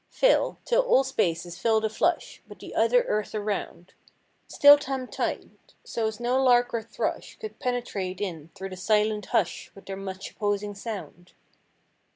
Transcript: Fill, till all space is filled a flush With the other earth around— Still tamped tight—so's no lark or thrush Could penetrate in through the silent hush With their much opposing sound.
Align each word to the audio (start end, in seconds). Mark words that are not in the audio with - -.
Fill, 0.09 0.57
till 0.65 0.81
all 0.81 1.03
space 1.03 1.45
is 1.45 1.59
filled 1.59 1.85
a 1.85 1.89
flush 1.89 2.41
With 2.47 2.57
the 2.57 2.73
other 2.73 3.03
earth 3.03 3.35
around— 3.35 3.93
Still 4.47 4.79
tamped 4.79 5.13
tight—so's 5.13 6.19
no 6.19 6.41
lark 6.43 6.73
or 6.73 6.81
thrush 6.81 7.37
Could 7.39 7.59
penetrate 7.59 8.19
in 8.19 8.49
through 8.55 8.69
the 8.69 8.77
silent 8.77 9.27
hush 9.27 9.71
With 9.75 9.85
their 9.85 9.95
much 9.97 10.31
opposing 10.31 10.73
sound. 10.73 11.33